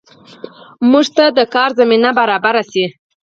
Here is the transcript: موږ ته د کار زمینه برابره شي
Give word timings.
موږ 0.91 1.05
ته 1.15 1.25
د 1.37 1.39
کار 1.53 1.69
زمینه 1.79 2.09
برابره 2.19 2.63
شي 2.71 2.85